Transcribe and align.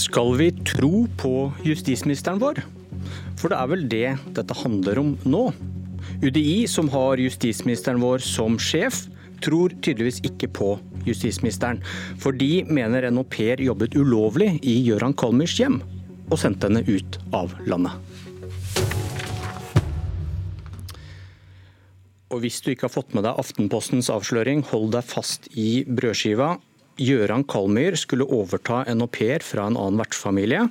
Skal 0.00 0.32
vi 0.38 0.48
tro 0.64 1.04
på 1.20 1.50
justisministeren 1.66 2.38
vår? 2.40 2.62
For 3.36 3.52
det 3.52 3.56
er 3.58 3.68
vel 3.68 3.82
det 3.90 4.06
dette 4.36 4.56
handler 4.62 5.00
om 5.02 5.10
nå. 5.28 5.42
UDI, 6.24 6.64
som 6.72 6.88
har 6.92 7.20
justisministeren 7.20 8.00
vår 8.00 8.24
som 8.24 8.56
sjef, 8.60 9.02
tror 9.44 9.74
tydeligvis 9.84 10.22
ikke 10.24 10.48
på 10.56 10.70
justisministeren. 11.08 11.82
For 12.20 12.32
de 12.32 12.62
mener 12.68 13.08
en 13.08 13.20
au 13.20 13.26
pair 13.28 13.60
jobbet 13.60 13.96
ulovlig 13.96 14.54
i 14.64 14.78
Gøran 14.86 15.16
Kalmyrs 15.20 15.58
hjem, 15.60 15.80
og 16.30 16.40
sendte 16.40 16.70
henne 16.70 16.84
ut 16.88 17.20
av 17.36 17.52
landet. 17.68 17.92
Og 22.30 22.40
hvis 22.44 22.60
du 22.64 22.72
ikke 22.72 22.86
har 22.88 22.94
fått 22.94 23.12
med 23.12 23.26
deg 23.26 23.36
Aftenpostens 23.42 24.08
avsløring, 24.12 24.64
hold 24.72 24.92
deg 24.96 25.04
fast 25.12 25.50
i 25.58 25.82
brødskiva. 25.84 26.54
Gøran 27.00 27.46
Kalmyr 27.48 27.96
skulle 27.98 28.28
overta 28.28 28.82
en 28.90 29.00
au 29.04 29.08
pair 29.10 29.44
fra 29.44 29.66
en 29.68 29.78
annen 29.80 30.00
vertsfamilie. 30.02 30.66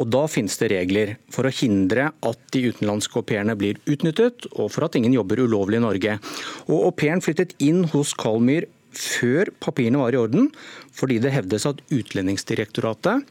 Og 0.00 0.08
da 0.12 0.24
finnes 0.30 0.56
det 0.60 0.70
regler 0.72 1.14
for 1.32 1.46
å 1.46 1.52
hindre 1.52 2.08
at 2.26 2.40
de 2.56 2.64
utenlandske 2.70 3.20
au 3.20 3.26
pairene 3.26 3.56
blir 3.58 3.80
utnyttet, 3.84 4.48
og 4.56 4.72
for 4.74 4.88
at 4.88 4.96
ingen 4.98 5.14
jobber 5.16 5.44
ulovlig 5.44 5.80
i 5.80 5.84
Norge. 5.84 6.18
Og 6.70 6.88
au 6.88 6.94
pairen 6.96 7.24
flyttet 7.24 7.54
inn 7.62 7.84
hos 7.92 8.14
Kalmyr 8.16 8.68
før 8.96 9.52
papirene 9.60 10.00
var 10.00 10.16
i 10.16 10.20
orden, 10.20 10.50
fordi 10.96 11.20
det 11.20 11.34
hevdes 11.34 11.68
at 11.68 11.82
Utlendingsdirektoratet 11.92 13.26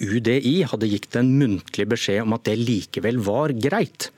UDI 0.00 0.62
hadde 0.70 0.88
gitt 0.90 1.16
en 1.18 1.34
muntlig 1.38 1.86
beskjed 1.90 2.22
om 2.24 2.34
at 2.36 2.46
det 2.48 2.56
likevel 2.60 3.20
var 3.24 3.52
greit. 3.58 4.10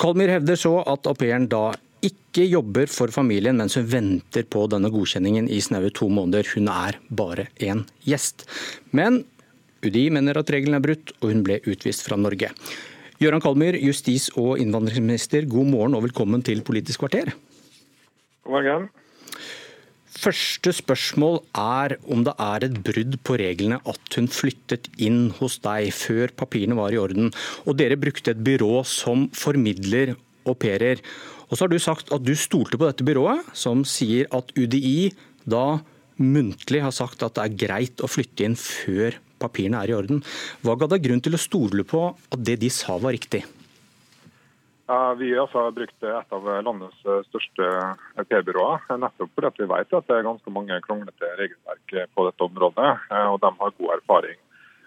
Kalmyr 0.00 0.36
hevder 0.36 0.58
så 0.58 0.76
at 0.88 1.06
au 1.06 1.14
pairen 1.18 1.48
da 1.50 1.70
ikke 2.02 2.46
jobber 2.48 2.90
for 2.90 3.12
familien 3.14 3.58
mens 3.58 3.76
hun 3.78 3.86
venter 3.90 4.46
på 4.50 4.64
denne 4.70 4.90
godkjenningen 4.92 5.50
i 5.52 5.60
snaue 5.62 5.92
to 5.94 6.08
måneder. 6.10 6.48
Hun 6.54 6.70
er 6.72 6.98
bare 7.10 7.48
en 7.62 7.84
gjest. 8.06 8.46
Men 8.90 9.22
UDI 9.82 10.08
mener 10.14 10.38
at 10.38 10.50
reglene 10.54 10.78
er 10.78 10.84
brutt, 10.84 11.14
og 11.20 11.32
hun 11.32 11.44
ble 11.46 11.60
utvist 11.66 12.06
fra 12.06 12.18
Norge. 12.18 12.52
Gøran 13.22 13.42
Kalmyr, 13.42 13.78
justis- 13.78 14.30
og 14.38 14.58
innvandringsminister, 14.62 15.46
god 15.50 15.70
morgen 15.70 15.94
og 15.98 16.06
velkommen 16.08 16.42
til 16.42 16.62
Politisk 16.66 17.04
kvarter. 17.04 17.32
God 18.42 18.58
morgen. 18.58 18.90
Første 20.22 20.70
spørsmål 20.76 21.40
er 21.58 21.96
om 22.12 22.22
det 22.26 22.34
er 22.38 22.66
et 22.66 22.74
brudd 22.86 23.16
på 23.26 23.38
reglene 23.40 23.80
at 23.88 24.18
hun 24.18 24.28
flyttet 24.30 24.90
inn 25.02 25.30
hos 25.38 25.56
deg 25.64 25.88
før 25.96 26.34
papirene 26.36 26.76
var 26.78 26.94
i 26.94 27.00
orden, 27.00 27.32
og 27.66 27.78
dere 27.80 27.98
brukte 27.98 28.34
et 28.34 28.42
byrå 28.44 28.84
som 28.86 29.28
formidler 29.34 30.14
au 30.46 30.54
pairer. 30.54 31.00
Og 31.52 31.58
så 31.58 31.66
har 31.66 31.68
du 31.68 31.76
sagt 31.84 32.08
at 32.16 32.24
du 32.24 32.32
stolte 32.32 32.78
på 32.80 32.88
dette 32.88 33.04
byrået, 33.04 33.44
som 33.52 33.84
sier 33.84 34.24
at 34.32 34.54
UDI 34.56 35.12
da 35.44 35.82
muntlig 36.16 36.80
har 36.80 36.94
sagt 36.96 37.20
at 37.26 37.36
det 37.36 37.44
er 37.44 37.58
greit 37.60 38.00
å 38.00 38.08
flytte 38.08 38.46
inn 38.46 38.56
før 38.56 39.18
papirene 39.42 39.82
er 39.84 39.92
i 39.92 39.96
orden. 39.98 40.22
Hva 40.64 40.78
ga 40.80 40.88
deg 40.88 41.04
grunn 41.04 41.20
til 41.20 41.36
å 41.36 41.40
stole 41.40 41.84
på 41.84 42.06
at 42.14 42.40
det 42.40 42.56
de 42.62 42.70
sa 42.72 42.96
var 43.02 43.12
riktig? 43.12 43.42
Vi 45.20 45.28
altså 45.38 45.66
brukt 45.72 46.04
et 46.04 46.34
av 46.36 46.48
landets 46.64 47.04
største 47.28 47.68
aupairbyråer, 48.20 48.88
nettopp 49.00 49.30
fordi 49.36 49.62
vi 49.62 49.68
vet 49.70 49.94
at 49.96 50.08
det 50.08 50.16
er 50.18 50.26
ganske 50.26 50.52
mange 50.52 50.80
kronglete 50.84 51.30
regelverk 51.38 51.94
på 52.16 52.26
dette 52.28 52.48
området, 52.48 52.90
og 53.28 53.38
de 53.44 53.52
har 53.60 53.76
god 53.78 53.94
erfaring. 53.98 54.40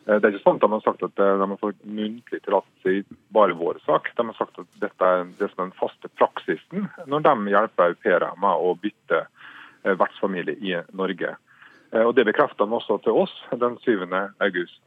Eh, 0.05 0.19
det 0.19 0.27
er 0.27 0.35
ikke 0.35 0.45
sånn 0.45 0.59
at 0.59 0.65
De 0.65 0.71
har 0.73 0.83
sagt 0.85 1.05
at 1.05 1.21
eh, 1.21 1.37
de 1.41 1.47
har 1.51 1.61
fått 1.61 1.85
muntlig 1.85 2.41
tillatelse 2.45 2.93
i 2.93 3.03
bare 3.35 3.57
vår 3.57 3.81
sak. 3.85 4.11
De 4.17 4.27
har 4.29 4.37
sagt 4.37 4.59
at 4.61 4.81
dette 4.83 5.11
er 5.11 5.23
det 5.39 5.49
som 5.51 5.63
er 5.63 5.69
den 5.69 5.77
faste 5.79 6.11
praksisen 6.19 6.89
når 7.09 7.25
de 7.25 7.53
hjelper 7.55 7.91
au 7.93 7.99
pairer 8.05 8.41
med 8.41 8.65
å 8.67 8.75
bytte 8.81 9.23
eh, 9.25 9.95
vertsfamilie 9.97 10.57
i 10.61 10.77
Norge. 10.93 11.37
Og 11.95 12.11
Det 12.17 12.25
bekrefter 12.27 12.65
de 12.67 12.75
også 12.75 12.97
til 13.05 13.15
oss 13.15 13.31
den 13.55 13.77
7. 13.85 14.01
august. 14.43 14.81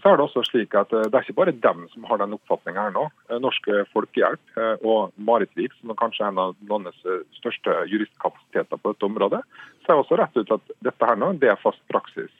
Så 0.00 0.08
er 0.08 0.16
Det 0.16 0.24
også 0.24 0.44
slik 0.46 0.76
at 0.78 0.88
det 0.88 1.10
er 1.10 1.24
ikke 1.24 1.36
bare 1.36 1.52
dem 1.52 1.82
som 1.92 2.06
har 2.08 2.20
den 2.22 2.32
oppfatninga 2.32 2.86
her 2.86 2.94
nå. 2.94 3.02
Norsk 3.42 3.66
Folkehjelp 3.92 4.56
og 4.86 5.12
Marit 5.16 5.52
Vik, 5.58 5.74
som 5.76 5.92
er 5.92 5.98
kanskje 6.00 6.24
en 6.24 6.40
av 6.40 6.54
landets 6.70 7.02
største 7.36 7.74
juristkapasiteter 7.90 8.80
på 8.80 8.94
dette 8.94 9.08
området, 9.08 9.42
sier 9.84 10.00
også 10.00 10.16
rett 10.16 10.38
ut 10.38 10.54
at 10.56 10.72
dette 10.86 11.10
her 11.10 11.20
nå, 11.20 11.34
det 11.42 11.50
er 11.52 11.60
fast 11.60 11.82
praksis. 11.92 12.32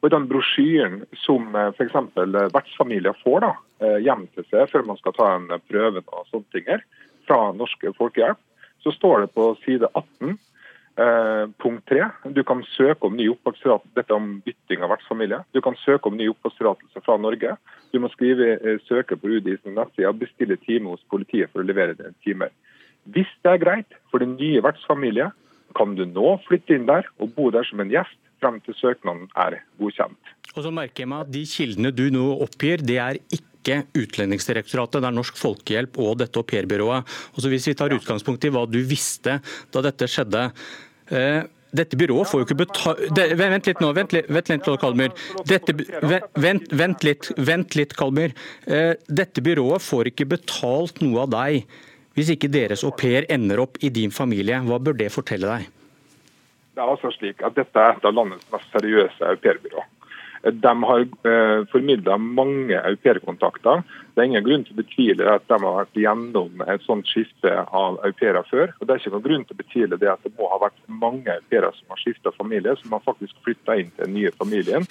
Og 0.00 0.08
I 0.08 0.14
den 0.14 0.28
brosjyren 0.30 0.98
som 1.24 1.54
eh, 1.56 1.72
f.eks. 1.74 1.96
Eh, 1.96 2.40
vertsfamilier 2.54 3.16
får 3.22 3.44
da, 3.46 3.52
eh, 3.82 3.98
hjem 4.06 4.26
til 4.34 4.46
seg 4.50 4.70
før 4.72 4.86
man 4.90 5.00
skal 5.00 5.16
ta 5.16 5.30
en 5.36 5.48
prøve 5.68 6.02
og 6.04 6.28
sånne 6.30 6.52
ting 6.54 6.66
her, 6.68 6.84
fra 7.26 7.50
Norsk 7.56 7.88
Folkehjelp, 7.96 8.38
så 8.84 8.92
står 8.94 9.24
det 9.24 9.32
på 9.34 9.48
side 9.64 9.88
18 9.98 10.36
eh, 10.96 11.48
punkt 11.62 11.88
3 11.90 12.08
du 12.36 12.42
kan 12.46 12.62
søke 12.76 13.08
om 13.08 13.16
ny 13.16 13.28
oppholdstillatelse. 13.32 13.94
Dette 13.98 14.14
om 14.14 14.28
bytting 14.46 14.84
av 14.84 14.92
vertsfamilie. 14.94 15.40
Du 15.52 15.60
kan 15.64 15.76
søke 15.82 16.10
om 16.10 16.16
ny 16.18 16.28
oppholdstillatelse 16.32 17.02
fra 17.04 17.16
Norge. 17.20 17.56
Du 17.92 18.00
må 18.02 18.10
skrive 18.14 18.56
eh, 18.56 18.78
søke 18.88 19.18
på 19.18 19.32
UDIs 19.36 19.64
nettside 19.66 20.10
og 20.10 20.22
bestille 20.22 20.58
time 20.62 20.94
hos 20.94 21.04
politiet 21.12 21.52
for 21.52 21.62
å 21.62 21.68
levere 21.68 21.96
dine 21.98 22.14
timer. 22.24 22.54
Hvis 23.14 23.30
det 23.44 23.52
er 23.52 23.62
greit 23.62 23.98
for 24.10 24.22
din 24.22 24.34
nye 24.38 24.62
vertsfamilie, 24.64 25.30
kan 25.76 25.96
du 25.98 26.04
nå 26.08 26.36
flytte 26.46 26.76
inn 26.76 26.86
der 26.88 27.08
og 27.20 27.34
bo 27.36 27.50
der 27.54 27.66
som 27.68 27.82
en 27.82 27.92
gjest 27.92 28.16
frem 28.42 28.60
til 28.66 28.76
søknaden 28.78 29.28
er 29.46 29.60
godkjent. 29.80 30.32
Og 30.56 30.64
så 30.64 30.72
merker 30.72 31.04
jeg 31.04 31.10
meg 31.12 31.26
at 31.26 31.32
De 31.34 31.42
kildene 31.48 31.92
du 31.94 32.06
nå 32.12 32.24
oppgir, 32.44 32.84
det 32.84 32.98
er 33.02 33.20
ikke 33.28 33.82
Utlendingsdirektoratet, 33.98 35.02
det 35.02 35.08
er 35.08 35.14
Norsk 35.16 35.38
Folkehjelp 35.40 35.96
og 35.98 36.20
dette 36.20 36.38
aupairbyrået. 36.38 37.08
Hvis 37.42 37.66
vi 37.66 37.74
tar 37.74 37.94
utgangspunkt 37.96 38.46
i 38.46 38.52
hva 38.54 38.62
du 38.70 38.78
visste 38.86 39.40
da 39.74 39.82
dette 39.82 40.06
skjedde. 40.10 40.44
Eh, 41.10 41.42
dette 41.76 41.98
byrået 41.98 42.30
får 42.30 42.40
jo 42.40 42.46
ikke 42.46 42.58
betalt 42.62 43.18
Vent 43.36 43.66
litt 43.68 43.82
nå, 43.82 43.90
vent 43.96 44.14
litt, 44.14 44.30
vent 44.32 44.52
litt 44.52 44.68
Kalmyr. 44.80 45.10
Dette, 45.50 45.74
vent, 46.38 46.70
vent, 46.70 47.04
litt, 47.04 47.28
vent 47.36 47.76
litt, 47.76 47.96
Kalmyr. 47.98 48.36
Eh, 48.70 48.94
dette 49.10 49.42
byrået 49.44 49.82
får 49.82 50.12
ikke 50.12 50.28
betalt 50.36 51.02
noe 51.02 51.26
av 51.26 51.34
deg 51.34 51.66
hvis 52.16 52.32
ikke 52.32 52.52
deres 52.52 52.84
au 52.86 52.92
pair 52.96 53.26
ender 53.32 53.60
opp 53.62 53.76
i 53.84 53.92
din 53.92 54.14
familie. 54.14 54.62
Hva 54.64 54.80
bør 54.80 54.96
det 54.96 55.12
fortelle 55.14 55.50
deg? 55.50 55.68
Det 56.76 56.82
er 56.84 56.92
altså 56.92 57.12
slik 57.14 57.44
at 57.44 57.56
Dette 57.56 57.80
er 57.80 57.96
et 57.96 58.08
av 58.08 58.16
landets 58.16 58.48
mest 58.52 58.72
seriøse 58.72 59.28
aupairbyrå. 59.32 59.84
De 60.46 60.72
har 60.88 61.02
eh, 61.02 61.62
formidla 61.72 62.18
mange 62.20 62.76
aupairkontakter. 62.78 63.80
Det 64.14 64.22
er 64.22 64.28
ingen 64.28 64.44
grunn 64.46 64.64
til 64.66 64.76
å 64.76 64.82
betvile 64.82 65.30
at 65.32 65.46
de 65.48 65.56
har 65.58 65.78
vært 65.80 65.98
gjennom 65.98 66.62
et 66.68 66.84
sånt 66.86 67.08
skifte 67.10 67.52
av 67.64 67.98
au 67.98 68.12
pairer 68.20 68.46
før. 68.50 68.74
Og 68.78 68.86
Det 68.86 68.94
er 68.94 69.02
ikke 69.02 69.14
noen 69.16 69.26
grunn 69.26 69.46
til 69.48 69.56
å 69.56 69.62
betvile 69.62 70.00
det 70.00 70.12
at 70.12 70.22
det 70.24 70.34
må 70.38 70.48
ha 70.52 70.60
vært 70.62 70.78
mange 70.86 71.32
au 71.32 71.48
pairer 71.50 71.74
som 71.80 71.94
har 71.96 72.02
skifta 72.04 72.34
familie, 72.36 72.76
som 72.80 72.94
har 72.94 73.04
faktisk 73.08 73.40
flytta 73.48 73.80
inn 73.80 73.90
til 73.96 74.06
den 74.06 74.16
nye 74.20 74.34
familien 74.36 74.86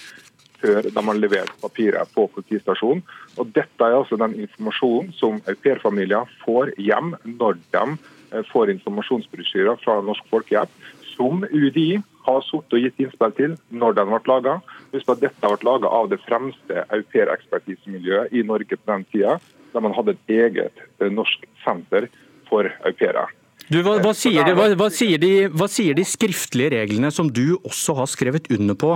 før 0.66 0.90
de 0.90 1.06
har 1.08 1.20
levert 1.20 1.54
papirer 1.62 2.10
på 2.16 2.28
politistasjonen. 2.34 3.04
Og 3.38 3.54
Dette 3.54 3.86
er 3.86 3.98
altså 4.00 4.18
den 4.20 4.36
informasjonen 4.46 5.14
som 5.18 5.40
aupairfamilier 5.46 6.30
får 6.44 6.74
hjem 6.82 7.14
når 7.38 7.60
de 7.76 7.86
eh, 8.34 8.44
får 8.52 8.74
informasjonsbrosjyrer 8.76 9.80
fra 9.84 10.00
Norsk 10.06 10.26
Folkehjelp 10.34 10.74
som 11.16 11.46
UDI 11.48 12.02
har 12.26 12.42
sort 12.44 12.74
og 12.74 12.82
gitt 12.82 13.00
innspill 13.00 13.34
til 13.38 13.56
når 13.70 14.00
den 14.00 14.12
ble 14.12 14.22
laga. 14.32 14.58
Husk 14.96 15.14
at 15.14 15.24
dette 15.24 15.54
ble 15.54 15.70
laga 15.70 15.92
av 16.00 16.12
det 16.12 16.20
fremste 16.26 16.86
aupairekspertisemiljøet 16.90 18.36
i 18.36 18.44
Norge 18.48 18.80
på 18.80 18.92
den 18.92 19.06
tida, 19.14 19.40
der 19.74 19.84
man 19.84 19.96
hadde 19.96 20.16
et 20.16 20.38
eget 20.42 20.86
eh, 21.00 21.12
norsk 21.12 21.48
senter 21.64 22.10
for 22.50 22.70
au 22.86 22.96
pairer. 22.98 23.32
Du, 23.66 23.80
hva, 23.82 23.96
hva, 23.98 24.12
de, 24.14 24.54
hva, 24.54 24.66
hva, 24.78 24.90
sier 24.94 25.96
de, 25.98 26.04
skriftlige 26.06 26.76
reglene 26.76 27.10
som 27.10 27.32
du 27.34 27.58
også 27.64 27.96
har 27.98 28.10
skrevet 28.12 28.52
under 28.54 28.78
på 28.78 28.92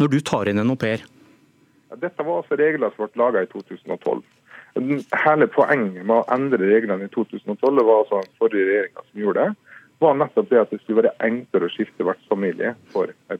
når 0.00 0.12
du 0.12 0.18
tar 0.20 0.48
inn 0.50 0.62
en 0.62 0.72
au 0.72 0.78
pair? 0.80 1.04
Dette 1.96 2.24
var 2.24 2.42
altså 2.42 2.58
regler 2.58 2.92
som 2.94 3.06
ble 3.06 3.22
laga 3.22 3.44
i 3.44 3.50
2012. 3.52 4.24
Hele 5.24 5.46
poenget 5.48 6.02
med 6.02 6.16
å 6.18 6.26
endre 6.34 6.68
reglene 6.68 7.06
i 7.06 7.12
2012 7.14 7.78
det 7.78 7.86
var 7.86 8.02
altså 8.02 8.20
den 8.20 8.36
forrige 8.40 8.68
regjeringa 8.68 9.06
som 9.06 9.22
gjorde 9.22 9.46
det 9.96 10.04
var 10.04 10.16
nettopp 10.20 10.50
det 10.50 10.60
at 10.60 10.72
det 10.72 10.78
skulle 10.82 11.02
være 11.02 11.16
enklere 11.24 11.68
å 11.68 11.72
skifte 11.72 12.04
vertsfamilie 12.04 12.74
for 12.92 13.12
au 13.32 13.38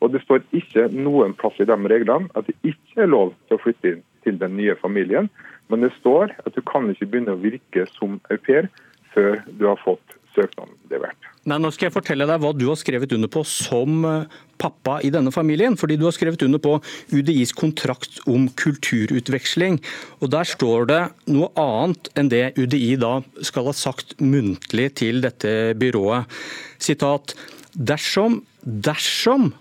Og 0.00 0.12
Det 0.12 0.22
står 0.22 0.40
ikke 0.52 0.88
noen 0.94 1.34
plass 1.34 1.58
i 1.60 1.66
de 1.68 1.76
reglene 1.92 2.30
at 2.34 2.46
det 2.46 2.56
ikke 2.62 3.02
er 3.04 3.12
lov 3.12 3.34
til 3.48 3.58
å 3.58 3.62
flytte 3.62 3.92
inn 3.92 4.04
til 4.24 4.38
den 4.38 4.56
nye 4.56 4.74
familien, 4.80 5.28
men 5.68 5.80
det 5.84 5.92
står 5.98 6.32
at 6.46 6.54
du 6.54 6.62
kan 6.62 6.88
ikke 6.90 7.06
begynne 7.06 7.36
å 7.36 7.42
virke 7.42 7.84
som 7.98 8.16
au 8.30 8.38
pair 8.38 8.70
før 9.12 9.42
du 9.58 9.66
har 9.66 9.76
fått 9.84 10.16
søknaden 10.38 10.76
levert. 10.92 11.28
Nei, 11.48 11.58
Nå 11.62 11.70
skal 11.74 11.88
jeg 11.88 11.96
fortelle 11.96 12.26
deg 12.28 12.42
hva 12.42 12.52
du 12.56 12.66
har 12.68 12.78
skrevet 12.78 13.12
under 13.16 13.30
på 13.32 13.42
som 13.48 14.02
eh, 14.06 14.38
pappa 14.60 14.98
i 15.04 15.12
denne 15.14 15.32
familien. 15.34 15.76
Fordi 15.80 15.98
du 15.98 16.06
har 16.06 16.16
skrevet 16.16 16.42
under 16.46 16.62
på 16.62 16.76
UDIs 17.14 17.54
kontrakt 17.56 18.20
om 18.28 18.48
kulturutveksling. 18.58 19.80
Og 20.22 20.32
Der 20.34 20.48
står 20.48 20.88
det 20.90 21.02
noe 21.30 21.50
annet 21.58 22.10
enn 22.18 22.32
det 22.32 22.44
UDI 22.58 22.96
da 23.00 23.18
skal 23.46 23.70
ha 23.70 23.76
sagt 23.76 24.18
muntlig 24.20 24.90
til 25.02 25.22
dette 25.24 25.74
byrået. 25.78 26.28
Sitat. 26.82 27.36
Dersom, 27.78 28.42
dersom 28.64 29.52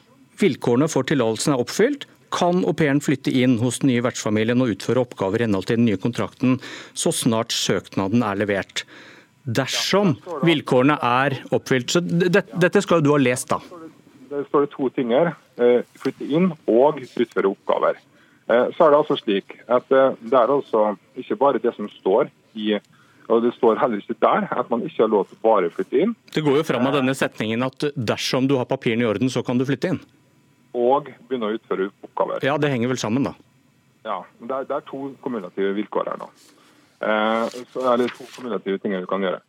vilkårene 0.41 0.87
for 0.89 1.07
tillatelsen 1.07 1.53
er 1.53 1.61
oppfylt, 1.61 2.07
kan 2.33 2.63
au 2.67 2.73
pairen 2.75 2.99
flytte 3.03 3.31
inn 3.31 3.55
hos 3.61 3.79
den 3.81 3.91
nye 3.93 4.03
vertsfamilien 4.03 4.59
og 4.63 4.73
utføre 4.73 5.03
oppgaver 5.05 5.41
i 5.41 5.45
henhold 5.47 5.69
til 5.69 5.79
den 5.79 5.87
nye 5.87 6.01
kontrakten 6.01 6.57
så 6.97 7.13
snart 7.15 7.55
søknaden 7.55 8.25
er 8.25 8.41
levert 8.41 8.83
dersom 9.47 10.15
vilkårene 10.45 10.97
er 11.01 11.37
oppfylt. 11.55 11.93
Så 11.93 12.01
Dette 12.03 12.83
skal 12.83 13.01
du 13.03 13.11
ha 13.13 13.19
lest, 13.21 13.49
da. 13.49 13.59
Der 14.27 14.43
står 14.49 14.65
det 14.65 14.73
to 14.73 14.89
ting 14.91 15.13
her. 15.15 15.33
Eh, 15.57 15.81
flytte 15.97 16.27
inn 16.27 16.51
og 16.67 16.99
utføre 16.99 17.53
oppgaver. 17.53 17.99
Så 18.47 18.85
er 18.85 18.91
Det 18.93 18.99
altså 19.01 19.17
slik 19.19 19.57
at 19.67 19.89
det 19.91 20.31
er 20.31 20.51
altså 20.53 20.93
ikke 21.19 21.35
bare 21.35 21.59
det 21.59 21.73
som 21.75 21.89
står 21.91 22.29
i 22.55 22.77
og 23.27 23.43
Det 23.43 23.53
står 23.57 23.79
heller 23.81 23.99
ikke 23.99 24.15
der 24.23 24.47
at 24.55 24.69
man 24.71 24.83
ikke 24.87 25.03
har 25.03 25.11
lov 25.11 25.25
til 25.27 25.35
å 25.35 25.43
bare 25.43 25.71
flytte 25.73 25.99
inn. 25.99 26.13
Det 26.31 26.43
går 26.45 26.61
jo 26.61 26.67
fram 26.67 26.87
av 26.87 26.95
denne 26.95 27.15
setningen 27.17 27.65
at 27.65 27.89
dersom 27.95 28.47
du 28.47 28.55
har 28.55 28.69
papirene 28.69 29.03
i 29.03 29.09
orden, 29.09 29.27
så 29.27 29.43
kan 29.43 29.59
du 29.59 29.65
flytte 29.67 29.91
inn. 29.91 29.99
Og 30.77 31.09
begynne 31.27 31.49
å 31.49 31.57
utføre 31.57 31.89
oppgaver. 32.05 32.45
Ja, 32.47 32.57
Det 32.57 32.71
henger 32.71 32.93
vel 32.93 33.01
sammen, 33.01 33.27
da? 33.27 33.33
Ja, 34.07 34.21
det 34.39 34.51
er, 34.51 34.67
det 34.69 34.75
er 34.77 34.85
to 34.87 35.11
kumulative 35.23 35.73
vilkår 35.75 36.07
her 36.13 36.21
nå. 36.21 36.29
Eh, 36.97 37.45
er 37.77 37.93
eller 37.93 38.09
to 38.09 38.25
kumulative 38.33 38.79
ting 38.81 38.95
vi 38.95 39.05
kan 39.09 39.21
gjøre. 39.21 39.41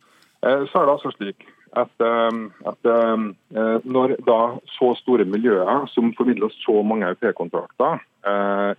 Eh, 0.45 0.65
så 0.69 0.79
er 0.79 0.85
det 0.85 0.93
altså 0.93 1.11
slik 1.15 1.47
at, 1.77 1.93
eh, 2.01 2.37
at 2.69 3.85
når 3.85 4.15
da 4.25 4.39
så 4.77 4.93
store 4.97 5.25
miljøer 5.25 5.87
som 5.89 6.13
formidler 6.17 6.53
så 6.61 6.81
mange 6.83 7.05
AUP-kontrakter 7.09 7.99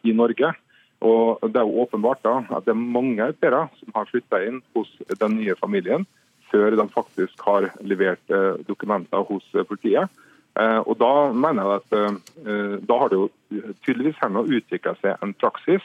i 0.04 0.12
Norge, 0.12 0.54
og 1.00 1.38
Det 1.40 1.56
er 1.56 1.64
jo 1.64 1.80
åpenbart 1.80 2.22
da 2.22 2.44
at 2.56 2.66
det 2.66 2.74
er 2.74 2.74
mange 2.74 3.22
au 3.24 3.32
som 3.40 3.92
har 3.94 4.04
flytta 4.04 4.46
inn 4.46 4.60
hos 4.76 4.88
den 5.18 5.38
nye 5.38 5.54
familien 5.56 6.04
før 6.50 6.76
de 6.76 6.88
faktisk 6.88 7.40
har 7.40 7.70
levert 7.80 8.20
dokumenter 8.68 9.24
hos 9.24 9.42
politiet. 9.66 10.10
Og 10.58 10.98
Da 10.98 11.32
mener 11.32 11.62
jeg 11.62 11.80
at 11.80 12.86
da 12.86 12.98
har 12.98 13.08
det 13.08 13.16
jo 13.16 13.30
tydeligvis 13.86 14.20
med 14.28 14.42
å 14.42 14.52
utvikle 14.60 14.94
seg 15.00 15.16
en 15.22 15.32
praksis. 15.32 15.80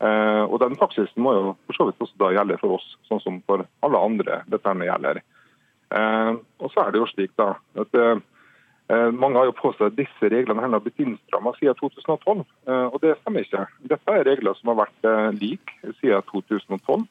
Og 0.00 0.54
Den 0.62 0.78
praksisen 0.80 1.20
må 1.20 1.34
jo 1.36 1.50
for 1.68 1.76
så 1.76 1.84
vidt 1.88 2.00
også 2.00 2.16
da 2.22 2.30
gjelde 2.32 2.56
for 2.62 2.78
oss, 2.78 2.86
sånn 3.04 3.20
som 3.20 3.34
for 3.44 3.66
alle 3.84 4.00
andre 4.00 4.38
dette 4.48 4.72
gjelder. 4.86 5.20
Eh, 5.90 6.34
og 6.62 6.70
så 6.70 6.84
er 6.84 6.92
det 6.92 7.00
jo 7.02 7.08
slik 7.10 7.32
da, 7.40 7.54
at 7.82 7.96
eh, 7.98 8.20
mange 9.10 9.40
har 9.40 9.48
jo 9.48 9.56
påstått 9.58 9.90
at 9.90 9.96
disse 9.98 10.30
reglene 10.30 10.62
har 10.62 10.82
blitt 10.84 11.02
innstrammet 11.02 11.58
siden 11.58 11.78
2012, 11.80 12.44
eh, 12.70 12.86
og 12.90 12.98
det 13.02 13.16
stemmer 13.20 13.46
ikke. 13.46 13.64
Dette 13.90 14.14
er 14.14 14.28
regler 14.28 14.58
som 14.58 14.72
har 14.72 14.84
vært 14.84 15.10
like 15.38 15.96
siden 16.00 16.28
2012. 16.30 17.08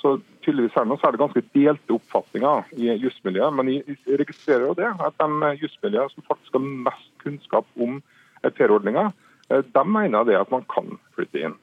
Så 0.00 0.10
tydeligvis 0.42 0.74
her 0.74 0.86
nå 0.88 0.96
så 0.98 1.06
er 1.06 1.14
det 1.14 1.20
ganske 1.20 1.42
delte 1.54 1.94
oppfatninger 1.94 2.70
i 2.80 2.88
jusmiljøet. 2.98 3.54
Men 3.54 3.68
jeg 3.70 3.98
registrerer 4.18 4.64
jo 4.66 4.76
det, 4.78 4.88
at 5.04 5.20
de 5.20 5.50
jusmiljøene 5.60 6.10
som 6.10 6.24
faktisk 6.26 6.56
har 6.56 6.64
mest 6.88 7.12
kunnskap 7.22 7.68
om 7.78 8.00
aupairordninga, 8.40 9.04
de 9.52 9.84
mener 9.84 10.26
det 10.26 10.40
at 10.40 10.50
man 10.50 10.64
kan 10.72 10.96
flytte 11.14 11.44
inn. 11.44 11.54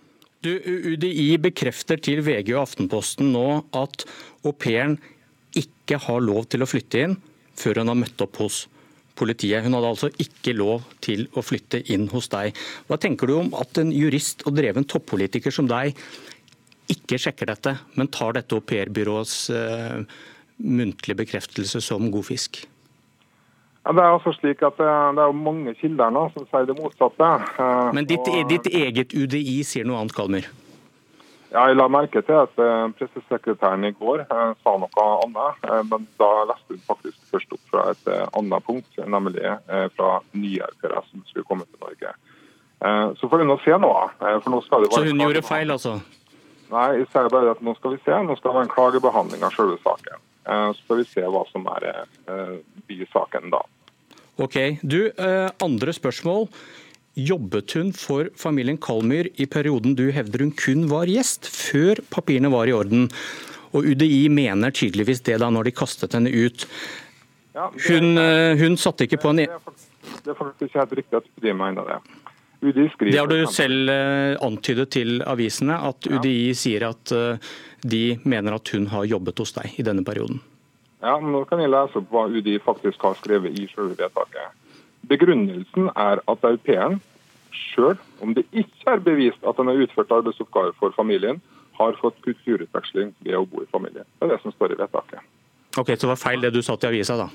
Du, 0.42 0.50
UDI 0.58 1.36
bekrefter 1.38 2.00
til 2.02 2.24
VG 2.26 2.56
og 2.56 2.64
Aftenposten 2.64 3.30
nå 3.30 3.62
at 3.78 4.08
au 4.42 4.54
pairen 4.58 4.96
ikke 5.58 6.00
har 6.02 6.24
lov 6.24 6.48
til 6.50 6.64
å 6.64 6.70
flytte 6.70 7.04
inn 7.06 7.14
før 7.60 7.82
hun 7.82 7.92
har 7.92 8.00
møtt 8.00 8.24
opp 8.26 8.40
hos 8.42 8.64
politiet. 9.20 9.62
Hun 9.62 9.76
hadde 9.78 9.92
altså 9.92 10.10
ikke 10.24 10.56
lov 10.58 10.88
til 11.06 11.28
å 11.38 11.44
flytte 11.46 11.84
inn 11.94 12.08
hos 12.10 12.32
deg. 12.34 12.58
Hva 12.90 12.98
tenker 12.98 13.30
du 13.30 13.38
om 13.38 13.54
at 13.60 13.78
en 13.78 13.94
jurist 13.94 14.42
og 14.48 14.58
dreven 14.58 14.88
toppolitiker 14.90 15.54
som 15.54 15.70
deg 15.70 15.94
ikke 16.92 17.22
sjekker 17.22 17.52
dette, 17.52 17.76
men 17.96 18.10
tar 18.12 18.34
dette 18.36 18.58
aupairbyråets 18.58 19.36
uh, 19.54 20.02
muntlige 20.58 21.22
bekreftelse 21.22 21.84
som 21.86 22.10
god 22.12 22.32
fisk? 22.34 22.64
Ja, 23.82 23.94
det 23.98 24.02
er 24.04 24.14
altså 24.14 24.32
slik 24.36 24.60
at 24.62 24.78
det, 24.78 24.90
det 25.18 25.24
er 25.26 25.32
mange 25.34 25.74
kilder 25.80 26.12
nå 26.14 26.28
som 26.36 26.46
sier 26.52 26.68
det 26.70 26.78
motsatte. 26.78 27.30
Uh, 27.58 27.90
men 27.98 28.06
ditt, 28.10 28.28
og... 28.30 28.44
ditt 28.52 28.70
eget 28.70 29.16
UDI 29.18 29.62
sier 29.66 29.88
noe 29.90 30.04
annet, 30.04 30.14
Kalmer? 30.14 30.50
Ja, 31.52 31.66
jeg 31.68 31.80
la 31.80 31.88
merke 31.92 32.22
til 32.24 32.38
at 32.44 32.62
uh, 32.62 32.94
pressesekretæren 33.00 33.90
i 33.90 33.92
går 33.98 34.22
sa 34.30 34.76
noe 34.80 35.08
annet, 35.26 35.66
men 35.90 36.06
da 36.22 36.30
leste 36.52 36.78
hun 36.78 36.86
faktisk 36.94 37.34
først 37.34 37.58
opp 37.58 37.74
fra 37.74 37.88
et 37.96 38.14
annet 38.38 38.70
punkt, 38.70 39.02
nemlig 39.02 39.50
fra 39.98 40.14
aupairer 40.22 41.10
som 41.10 41.26
skulle 41.26 41.48
komme 41.50 41.66
til 41.66 41.82
Norge. 41.82 42.14
Så 43.18 43.28
får 43.30 43.42
vi 43.42 43.46
nå 43.50 43.58
se 43.62 43.76
noe. 43.78 44.08
for 44.18 44.50
nå 44.54 44.62
skal 44.66 44.86
det 44.86 44.90
være... 44.94 45.04
Så 45.04 45.12
hun 45.12 45.22
gjorde 45.26 45.44
feil, 45.46 45.74
altså? 45.74 45.98
Nei, 46.72 46.88
jeg 47.02 47.10
sier 47.12 47.28
bare 47.34 47.52
at 47.54 47.62
nå 47.62 47.76
skal 47.78 47.98
vi 47.98 48.00
se. 48.06 48.24
Nå 48.26 48.38
skal 48.40 48.50
det 48.50 48.56
være 48.56 48.70
en 48.70 48.74
klagebehandling 48.74 49.44
av 49.46 49.54
selve 49.58 49.78
saken. 49.84 50.24
Så 50.48 50.88
får 50.88 51.02
vi 51.02 51.06
se 51.12 51.28
hva 51.36 51.44
som 51.52 51.68
er 51.76 51.86
blir 52.88 53.06
saken 53.12 53.52
da. 53.54 53.62
Ok, 54.42 54.58
du, 54.82 55.12
Andre 55.62 55.94
spørsmål. 55.94 56.48
Jobbet 57.20 57.76
hun 57.76 57.92
for 57.94 58.30
familien 58.40 58.80
Kalmyr 58.82 59.28
i 59.36 59.46
perioden 59.52 59.98
du 60.00 60.08
hevder 60.16 60.46
hun 60.46 60.54
kun 60.56 60.86
var 60.90 61.12
gjest, 61.12 61.50
før 61.52 62.00
papirene 62.14 62.52
var 62.54 62.72
i 62.72 62.76
orden? 62.76 63.10
Og 63.76 63.88
UDI 63.88 64.28
mener 64.32 64.72
tydeligvis 64.76 65.24
det 65.28 65.40
da 65.44 65.50
når 65.52 65.70
de 65.70 65.76
kastet 65.76 66.16
henne 66.16 66.32
ut. 66.32 66.66
Hun, 67.54 68.18
eh, 68.18 68.56
hun 68.60 68.78
satte 68.80 69.08
ikke 69.08 69.20
på 69.20 69.32
en 69.34 69.44
Det 69.44 70.32
er 70.32 70.38
faktisk 70.38 70.76
helt 70.76 70.94
riktig 71.00 71.18
at 71.20 71.28
UDI 71.38 71.54
mener 71.54 71.88
det. 71.88 72.00
det 73.12 73.18
har 73.18 73.28
du 73.28 73.46
selv 73.48 73.90
eh, 73.90 74.38
antydet 74.42 74.92
til 74.92 75.22
avisene, 75.28 75.76
at 75.90 76.08
UDI 76.08 76.54
sier 76.56 76.88
at 76.92 77.12
eh, 77.12 77.52
de 77.84 78.20
mener 78.24 78.56
at 78.56 78.72
hun 78.76 78.88
har 78.88 79.08
jobbet 79.10 79.40
hos 79.40 79.52
deg 79.58 79.80
i 79.80 79.84
denne 79.84 80.06
perioden. 80.08 80.40
Ja, 81.02 81.20
men 81.20 81.34
Nå 81.34 81.46
kan 81.50 81.62
jeg 81.62 81.72
lese 81.74 81.98
opp 81.98 82.12
hva 82.14 82.28
UDI 82.30 82.60
faktisk 82.62 83.02
har 83.02 83.18
skrevet 83.18 83.58
i 83.58 83.68
selve 83.74 83.98
vedtaket. 83.98 84.58
Begrunnelsen 85.10 85.90
er 85.98 86.22
at 86.30 86.46
au 86.46 86.58
pairen 86.62 87.00
sjøl, 87.52 87.98
om 88.22 88.36
det 88.38 88.46
ikke 88.52 88.94
er 88.94 89.02
bevist 89.04 89.48
at 89.48 89.58
den 89.58 89.72
har 89.72 89.82
utført 89.82 90.14
arbeidsoppgaver 90.14 90.76
for 90.80 90.94
familien, 90.96 91.42
har 91.80 91.98
fått 92.00 92.20
kulturutveksling 92.26 93.16
ved 93.26 93.38
å 93.38 93.48
bo 93.50 93.64
i 93.64 93.72
familie. 93.72 94.06
Det 94.20 94.28
er 94.28 94.36
det 94.36 94.42
som 94.44 94.54
står 94.54 94.76
i 94.76 94.82
vedtaket. 94.84 95.24
Ok, 95.80 95.88
Så 95.96 96.06
det 96.06 96.12
var 96.12 96.20
feil 96.22 96.44
det 96.44 96.54
du 96.54 96.62
sa 96.62 96.76
til 96.76 96.92
avisa, 96.92 97.18
da? 97.18 97.30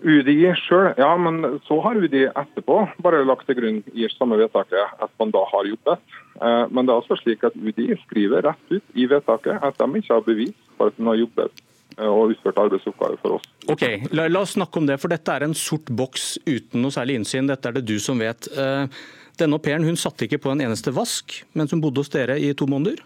UDI 0.00 0.54
sjøl, 0.56 0.94
ja, 0.96 1.10
men 1.20 1.58
så 1.66 1.76
har 1.84 1.98
UDI 1.98 2.28
etterpå 2.30 2.76
bare 3.04 3.24
lagt 3.26 3.48
til 3.48 3.58
grunn 3.58 3.80
i 3.92 4.06
samme 4.14 4.38
vedtaket 4.40 5.02
at 5.02 5.10
man 5.20 5.32
da 5.34 5.42
har 5.50 5.66
jobbet. 5.68 6.14
Eh, 6.40 6.64
men 6.70 6.86
det 6.86 6.94
er 6.94 7.02
også 7.02 7.18
slik 7.20 7.44
at 7.44 7.56
UDI 7.56 7.98
skriver 8.06 8.46
rett 8.46 8.72
ut 8.72 8.94
i 8.94 9.08
vedtaket 9.10 9.60
at 9.60 9.76
de 9.76 10.00
ikke 10.00 10.14
har 10.14 10.24
bevis 10.24 10.56
for 10.78 10.88
at 10.88 10.96
de 10.96 11.04
har 11.08 11.20
jobbet 11.20 11.66
og 11.98 12.34
utført 12.34 12.58
arbeidsoppgaver 12.60 13.20
for 13.22 13.38
oss. 13.38 13.46
Ok, 13.70 13.84
la, 14.14 14.26
la, 14.30 14.42
oss 14.42 14.56
snakke 14.56 14.80
om 14.80 14.88
det, 14.88 14.98
for 15.02 15.12
dette 15.12 15.34
er 15.34 15.46
en 15.46 15.56
sort 15.56 15.90
boks 15.90 16.34
uten 16.46 16.82
noe 16.82 16.94
særlig 16.94 17.20
innsyn. 17.20 17.50
Dette 17.50 17.70
er 17.70 17.78
det 17.78 17.86
du 17.88 17.96
som 18.02 18.20
vet. 18.22 18.48
Eh, 18.54 19.00
denne 19.40 19.56
au 19.56 19.62
pairen 19.62 19.86
satte 19.98 20.26
ikke 20.26 20.40
på 20.44 20.52
en 20.52 20.62
eneste 20.64 20.92
vask 20.94 21.40
mens 21.56 21.72
hun 21.74 21.82
bodde 21.82 22.02
hos 22.02 22.12
dere 22.12 22.38
i 22.40 22.52
to 22.56 22.68
måneder? 22.70 23.02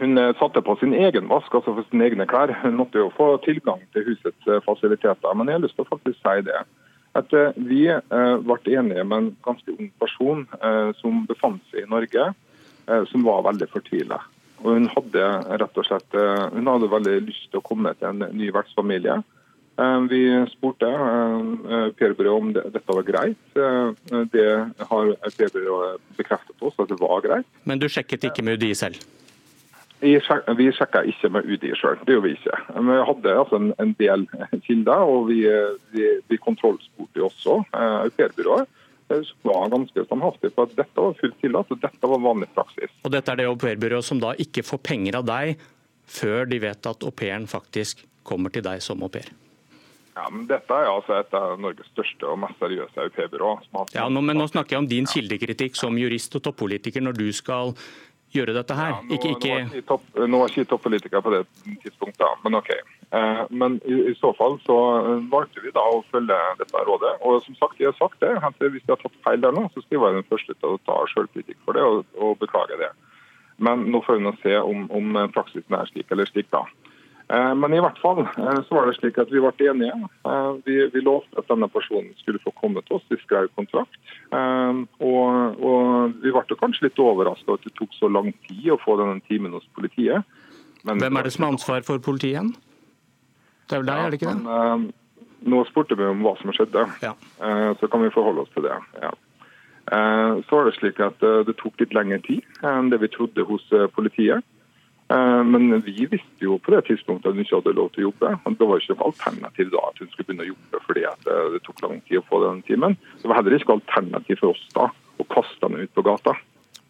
Hun 0.00 0.18
eh, 0.18 0.34
satte 0.40 0.62
på 0.64 0.76
sin 0.80 0.94
egen 0.96 1.28
vask, 1.30 1.54
altså 1.54 1.76
for 1.76 1.88
sine 1.90 2.08
egne 2.08 2.28
klær. 2.30 2.54
Hun 2.64 2.78
måtte 2.80 3.02
jo 3.02 3.10
få 3.16 3.34
tilgang 3.46 3.82
til 3.94 4.06
husets 4.10 4.52
fasiliteter. 4.66 5.34
Men 5.36 5.50
jeg 5.50 5.60
har 5.60 5.66
lyst 5.66 5.78
til 5.78 5.86
å 5.86 5.92
faktisk 5.92 6.22
si 6.22 6.46
det. 6.48 6.64
At 7.12 7.28
Vi 7.60 7.82
ble 7.92 8.56
enige 8.72 9.02
med 9.04 9.18
en 9.18 9.32
ganske 9.44 9.74
ung 9.74 9.90
person 10.00 10.46
som 10.96 11.26
befant 11.28 11.60
seg 11.68 11.84
i 11.84 11.90
Norge, 11.90 12.30
som 13.10 13.26
var 13.26 13.44
veldig 13.44 13.68
fortvila. 13.68 14.16
Og 14.62 14.76
hun 14.78 14.88
hadde 14.94 15.28
rett 15.62 15.78
og 15.78 15.86
slett 15.86 16.18
eh, 16.18 16.48
hun 16.54 16.70
hadde 16.70 16.90
veldig 16.90 17.16
lyst 17.26 17.48
til 17.50 17.60
å 17.60 17.66
komme 17.66 17.94
til 17.98 18.10
en 18.12 18.26
ny 18.38 18.50
vertsfamilie. 18.54 19.18
Eh, 19.80 19.96
vi 20.10 20.20
spurte 20.52 20.90
eh, 20.90 21.88
PR-byrået 21.98 22.36
om 22.36 22.52
dette 22.54 22.84
var 22.86 23.08
greit. 23.08 23.40
Det 23.56 24.46
har 24.90 25.16
PR-byrået 25.38 26.04
bekreftet 26.18 26.62
oss 26.62 26.78
at 26.78 26.92
det 26.92 27.00
var 27.02 27.24
greit. 27.26 27.48
Men 27.66 27.82
du 27.82 27.88
sjekket 27.90 28.30
ikke 28.30 28.46
med 28.46 28.60
UDI 28.60 28.76
selv? 28.78 29.02
Vi 30.02 30.16
sjekka 30.74 31.04
ikke 31.06 31.28
med 31.30 31.46
UDI 31.46 31.76
sjøl, 31.78 32.00
det 32.02 32.16
gjorde 32.16 32.26
vi 32.26 32.32
ikke. 32.34 32.56
Men 32.74 32.88
vi 32.90 33.02
hadde 33.06 33.34
altså 33.38 33.60
en, 33.70 33.92
del 34.00 34.24
kilder, 34.66 35.04
og 35.06 35.28
vi, 35.28 35.44
vi, 35.94 36.08
vi 36.26 36.38
kontrollspurte 36.42 37.22
også 37.22 37.60
au 37.70 38.64
var 39.42 39.68
ganske 39.68 40.04
standhaftig 40.04 40.54
på 40.54 40.66
at 40.66 40.74
dette 40.76 41.04
var 41.04 41.14
fullt 41.20 41.38
tillatt 41.40 41.70
og 41.74 41.80
dette 41.82 42.10
var 42.14 42.22
vanlig 42.22 42.48
praksis. 42.54 42.90
Og 43.04 43.12
Dette 43.12 43.32
er 43.32 43.42
det 43.42 43.46
au 43.50 44.02
som 44.02 44.20
da 44.20 44.34
ikke 44.38 44.62
får 44.62 44.78
penger 44.78 45.18
av 45.20 45.26
deg 45.28 45.60
før 46.06 46.46
de 46.46 46.58
vet 46.62 46.86
at 46.86 47.04
au 47.04 47.10
pairen 47.10 47.46
faktisk 47.46 48.04
kommer 48.22 48.50
til 48.50 48.62
deg 48.62 48.82
som 48.82 49.02
au 49.02 49.08
pair? 49.08 49.28
Ja, 50.14 50.28
men 50.28 50.46
Dette 50.46 50.76
er 50.76 50.90
altså 50.90 51.16
et 51.20 51.34
av 51.34 51.58
Norges 51.60 51.88
største 51.92 52.28
og 52.28 52.40
mest 52.42 52.58
seriøse 52.60 53.08
au 53.40 53.58
Ja, 53.94 54.08
nå, 54.08 54.20
men 54.20 54.36
nå 54.36 54.48
snakker 54.48 54.76
jeg 54.76 54.84
om 54.84 54.88
din 54.88 55.08
kildekritikk 55.08 55.76
som 55.76 55.96
jurist 55.98 56.36
og 56.36 56.44
toppolitiker 56.44 57.00
når 57.00 57.16
du 57.16 57.28
skal 57.32 57.72
gjøre 58.32 58.56
dette 58.56 58.76
her. 58.76 58.96
Ja, 58.96 59.02
nå, 59.04 59.16
ikke, 59.16 59.32
ikke... 59.36 59.48
Nå, 59.48 59.68
var 59.68 59.76
ikke 59.76 59.88
topp, 59.88 60.04
nå 60.28 60.42
var 60.42 60.52
ikke 60.52 60.68
toppolitiker 60.68 61.24
på 61.24 61.32
det 61.32 61.46
tidspunktet, 61.84 62.44
men 62.44 62.60
OK. 62.60 62.72
Eh, 63.12 63.44
men 63.50 63.78
i, 63.84 64.14
så 64.20 64.32
fall 64.38 64.58
så 64.66 64.78
eh, 64.98 65.24
valgte 65.32 65.64
vi 65.64 65.72
da 65.74 65.84
å 65.84 66.02
følge 66.12 66.38
dette 66.60 66.84
rådet. 66.88 67.14
Og 67.20 67.42
som 67.46 67.56
sagt, 67.60 67.80
jeg 67.80 67.92
har 67.92 67.98
sagt 68.00 68.20
det, 68.24 68.70
hvis 68.72 68.84
vi 68.86 68.94
har 68.94 69.00
tatt 69.02 69.22
feil 69.26 69.42
der 69.44 69.56
nå, 69.56 69.66
så 69.72 69.82
skal 69.82 69.98
jeg 69.98 70.04
være 70.04 70.20
den 70.20 70.30
første 70.30 70.56
til 70.56 70.76
å 70.76 70.82
ta 70.88 71.00
selvkritikk 71.14 71.58
for 71.66 71.78
det 71.78 71.84
og, 71.86 72.06
og 72.18 72.38
beklage 72.42 72.80
det. 72.80 72.92
Men 73.62 73.84
nå 73.92 74.00
får 74.06 74.18
vi 74.18 74.26
nå 74.26 74.36
se 74.42 74.56
om, 74.58 74.88
om 74.90 75.18
praksisen 75.34 75.76
er 75.76 75.90
slik 75.92 76.10
eller 76.10 76.30
slik, 76.30 76.48
da. 76.54 76.64
Eh, 77.32 77.52
men 77.56 77.72
i 77.72 77.80
hvert 77.80 78.00
fall 78.02 78.24
eh, 78.26 78.58
så 78.66 78.76
var 78.76 78.88
det 78.88 78.96
slik 78.98 79.18
at 79.22 79.30
vi 79.32 79.40
ble 79.40 79.68
enige. 79.70 79.94
Eh, 80.28 80.50
vi, 80.66 80.78
vi 80.92 81.04
lovte 81.04 81.38
at 81.40 81.48
denne 81.48 81.68
personen 81.72 82.10
skulle 82.20 82.42
få 82.44 82.52
komme 82.58 82.82
til 82.84 82.98
oss. 82.98 83.06
Vi 83.08 83.20
skrev 83.22 83.48
kontrakt. 83.56 83.96
Og, 84.32 85.60
og 85.60 86.14
vi 86.22 86.32
ble 86.32 86.56
kanskje 86.56 86.86
litt 86.86 87.00
overraska 87.00 87.56
at 87.56 87.64
det 87.66 87.74
tok 87.76 87.92
så 87.96 88.08
lang 88.08 88.30
tid 88.48 88.70
å 88.72 88.80
få 88.80 88.96
denne 89.00 89.20
timen 89.28 89.52
hos 89.56 89.66
politiet. 89.76 90.24
Men, 90.82 91.00
Hvem 91.02 91.18
er 91.20 91.28
det 91.28 91.34
som 91.36 91.46
har 91.46 91.54
ansvar 91.54 91.84
for 91.86 92.02
politiet 92.02 92.32
igjen? 92.32 92.54
Det 93.68 93.76
er 93.76 93.82
vel 93.82 93.90
deg, 93.90 93.98
er 93.98 94.12
det 94.12 94.20
ikke 94.20 94.32
det? 94.32 94.44
Men, 94.46 94.88
nå 95.52 95.64
spurte 95.66 95.98
vi 95.98 96.06
om 96.06 96.22
hva 96.22 96.36
som 96.38 96.52
skjedde, 96.54 96.86
ja. 97.02 97.12
så 97.80 97.88
kan 97.90 98.02
vi 98.04 98.12
forholde 98.14 98.44
oss 98.44 98.52
til 98.54 98.66
det. 98.68 98.78
ja. 99.02 99.10
Så 99.90 100.54
var 100.54 100.68
det 100.68 100.76
slik 100.76 101.00
at 101.02 101.18
det 101.18 101.56
tok 101.58 101.80
litt 101.82 101.94
lengre 101.96 102.20
tid 102.22 102.62
enn 102.62 102.92
det 102.92 103.00
vi 103.02 103.10
trodde 103.10 103.42
hos 103.48 103.64
politiet. 103.96 104.46
Men 105.10 105.82
vi 105.82 106.06
visste 106.06 106.46
jo 106.46 106.60
på 106.62 106.72
det 106.72 106.84
tidspunktet 106.86 107.28
at 107.28 107.34
hun 107.34 107.42
ikke 107.42 107.58
hadde 107.58 107.74
lov 107.76 107.90
til 107.92 108.04
å 108.04 108.06
jobbe. 108.10 108.30
og 108.38 108.56
Det 108.56 108.68
var 108.68 108.80
ikke 108.80 108.94
noe 108.94 109.08
alternativ 109.10 109.72
da 109.74 109.82
at 109.88 109.98
hun 109.98 110.12
skulle 110.12 110.28
begynne 110.28 110.46
å 110.46 110.52
jobbe 110.52 110.82
fordi 110.86 111.04
det 111.26 111.62
tok 111.66 111.82
lang 111.82 111.98
tid 112.06 112.20
å 112.22 112.24
få 112.30 112.40
den 112.46 112.62
timen. 112.68 112.96
Det 113.18 113.28
var 113.28 113.40
heller 113.40 113.58
ikke 113.58 113.76
alternativ 113.76 114.40
for 114.40 114.54
oss 114.54 114.64
da 114.78 114.88
å 115.18 115.28
kaste 115.34 115.66
henne 115.66 115.84
ut 115.84 115.94
på 115.98 116.06
gata. 116.06 116.36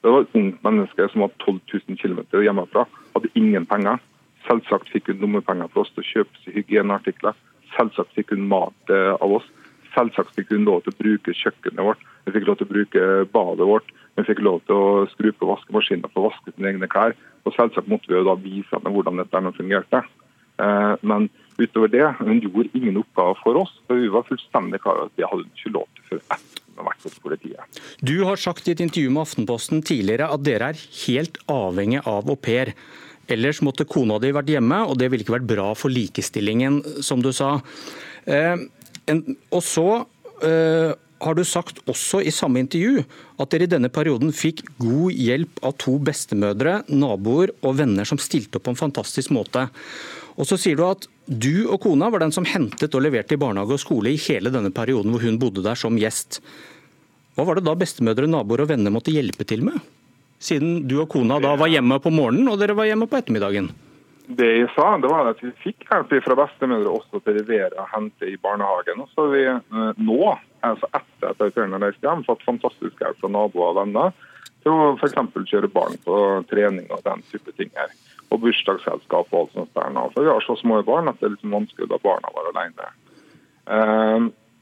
Det 0.02 0.11
var 0.11 0.25
et 0.25 0.38
ungt 0.38 0.62
menneske 0.67 1.09
som 1.12 1.25
var 1.25 1.35
12 1.45 1.59
000 1.88 1.99
km 1.99 2.23
hjemmefra, 2.43 2.87
hadde 3.14 3.31
ingen 3.38 3.67
penger. 3.71 4.00
Selvsagt 4.52 4.92
fikk 4.92 5.09
hun 5.09 5.23
lommepenger 5.25 5.71
for 5.73 5.87
oss 5.87 5.92
til 5.97 6.04
å 6.04 6.09
kjøpe 6.11 6.52
hygieneartikler. 6.52 7.37
Selvsagt 7.73 8.12
fikk 8.12 8.35
hun 8.37 8.44
mat 8.50 8.92
eh, 8.92 9.14
av 9.16 9.38
oss. 9.40 9.49
Selvsagt 9.97 10.37
fikk 10.37 10.52
hun 10.52 10.66
lov 10.68 10.85
til 10.85 10.92
å 10.92 10.99
bruke 11.00 11.32
kjøkkenet 11.37 11.85
vårt, 11.85 12.04
hun 12.25 12.35
fikk 12.37 12.47
lov 12.47 12.59
til 12.61 12.68
å 12.68 12.73
bruke 12.73 13.06
badet 13.32 13.68
vårt. 13.68 13.92
Hun 14.16 14.26
fikk 14.28 14.42
lov 14.44 14.61
til 14.68 14.76
å 14.76 15.04
skru 15.14 15.30
på 15.32 15.49
vaskemaskinen 15.49 16.11
for 16.12 16.21
å 16.21 16.30
vaske 16.30 16.52
sine 16.52 16.68
egne 16.68 16.88
klær. 16.92 17.14
Og 17.49 17.54
selvsagt 17.56 17.88
måtte 17.88 18.11
vi 18.11 18.18
jo 18.18 18.26
da 18.28 18.37
vise 18.38 18.76
henne 18.76 18.92
hvordan 18.92 19.23
dette 19.23 19.54
fungerte. 19.56 20.02
Eh, 20.61 20.92
men 21.00 21.30
utover 21.56 21.88
det, 21.88 22.04
hun 22.21 22.42
gjorde 22.44 22.73
ingen 22.76 23.00
oppgaver 23.00 23.40
for 23.42 23.62
oss. 23.64 23.73
for 23.87 23.97
Vi 23.97 24.12
var 24.12 24.28
fullstendig 24.28 24.82
klar 24.85 25.00
over 25.00 25.09
at 25.11 25.16
det 25.16 25.28
hadde 25.30 25.47
hun 25.47 25.56
ikke 25.56 25.75
lov 25.78 25.88
til 25.97 26.11
før 26.11 26.21
etter 26.37 26.61
hun 26.76 26.90
vært 26.90 27.06
hos 27.09 27.18
politiet. 27.25 27.80
Du 28.04 28.16
har 28.28 28.40
sagt 28.40 28.68
i 28.68 28.76
et 28.76 28.85
intervju 28.85 29.11
med 29.11 29.25
Aftenposten 29.25 29.82
tidligere 29.82 30.28
at 30.32 30.44
dere 30.44 30.73
er 30.73 30.85
helt 31.06 31.40
avhengig 31.50 32.04
av 32.04 32.28
au 32.28 32.37
pair. 32.37 32.76
Ellers 33.33 33.62
måtte 33.65 33.89
kona 33.89 34.19
di 34.23 34.33
vært 34.35 34.51
hjemme, 34.53 34.83
og 34.87 34.99
det 35.01 35.11
ville 35.11 35.25
ikke 35.25 35.39
vært 35.39 35.51
bra 35.51 35.71
for 35.79 35.93
likestillingen, 35.93 36.83
som 37.05 37.23
du 37.25 37.33
sa. 37.35 37.57
Eh, 38.29 38.67
og 39.51 39.62
så 39.67 39.87
eh, 40.45 40.93
har 41.23 41.39
du 41.39 41.45
sagt 41.47 41.81
også 41.91 42.21
i 42.23 42.33
samme 42.35 42.62
intervju 42.62 43.05
at 43.43 43.53
dere 43.53 43.67
i 43.67 43.71
denne 43.71 43.91
perioden 43.93 44.33
fikk 44.35 44.65
god 44.83 45.15
hjelp 45.15 45.62
av 45.67 45.77
to 45.83 45.97
bestemødre, 46.03 46.81
naboer 46.91 47.55
og 47.62 47.79
venner 47.79 48.09
som 48.09 48.21
stilte 48.21 48.59
opp 48.59 48.67
på 48.67 48.75
en 48.75 48.83
fantastisk 48.83 49.33
måte. 49.35 49.69
Og 50.39 50.49
så 50.49 50.59
sier 50.59 50.79
du 50.79 50.85
at 50.87 51.07
du 51.27 51.69
og 51.69 51.79
kona 51.85 52.09
var 52.11 52.25
den 52.25 52.35
som 52.35 52.47
hentet 52.49 52.95
og 52.97 53.05
leverte 53.05 53.37
i 53.37 53.41
barnehage 53.41 53.77
og 53.77 53.83
skole 53.83 54.12
i 54.12 54.21
hele 54.21 54.51
denne 54.53 54.73
perioden 54.75 55.12
hvor 55.15 55.23
hun 55.23 55.39
bodde 55.41 55.65
der 55.65 55.79
som 55.79 55.99
gjest. 56.01 56.41
Hva 57.37 57.47
var 57.49 57.57
det 57.57 57.67
da 57.69 57.77
bestemødre, 57.79 58.29
naboer 58.29 58.65
og 58.65 58.73
venner 58.73 58.93
måtte 58.93 59.15
hjelpe 59.15 59.47
til 59.49 59.65
med? 59.65 59.79
Siden 60.42 60.88
du 60.90 60.96
og 61.04 61.08
kona 61.12 61.38
da 61.42 61.54
var 61.58 61.70
hjemme 61.70 62.00
på 62.02 62.11
morgenen 62.11 62.50
og 62.50 62.58
dere 62.58 62.75
var 62.75 62.88
hjemme 62.88 63.06
på 63.11 63.18
ettermiddagen. 63.20 63.70
Det 64.32 64.49
jeg 64.49 64.68
sa, 64.75 64.96
det 65.02 65.11
var 65.11 65.28
at 65.30 65.40
vi 65.42 65.50
fikk 65.62 65.87
hjelp 65.88 66.12
fra 66.25 66.37
bestemødre 66.38 66.90
også 66.90 67.20
til 67.20 67.34
å 67.34 67.38
levere 67.40 67.78
og 67.78 67.90
hente 67.90 68.28
i 68.30 68.38
barnehagen. 68.42 69.02
Og 69.02 69.11
så 69.14 69.26
vi 69.32 69.42
eh, 69.50 69.88
nå, 69.99 70.20
altså 70.66 70.88
etter 70.94 71.32
at 71.32 71.42
jeg 71.42 71.70
har 71.75 71.82
reist 71.82 72.06
hjem, 72.06 72.25
fått 72.26 72.46
fantastisk 72.46 73.02
hjelp 73.02 73.18
fra 73.20 73.32
naboer 73.34 73.72
og 73.72 73.80
venner 73.82 74.14
til 74.62 74.72
å 74.72 74.92
f.eks. 74.94 75.18
kjøre 75.50 75.70
barn 75.75 75.99
på 76.06 76.16
trening 76.50 76.87
og 76.94 77.02
den 77.06 77.25
type 77.32 77.54
ting 77.58 77.70
her. 77.78 77.90
Og 78.32 78.40
bursdagsselskap 78.44 79.34
og 79.34 79.40
alt 79.40 79.56
sånt 79.58 79.75
der. 79.76 79.99
For 80.14 80.25
vi 80.25 80.32
har 80.32 80.46
så 80.46 80.56
små 80.62 80.80
barn 80.87 81.11
at 81.11 81.18
det 81.20 81.28
er 81.28 81.34
litt 81.34 81.50
vanskelig 81.54 81.90
da 81.90 81.99
barna 82.02 82.30
var 82.34 82.52
alene. 82.52 82.92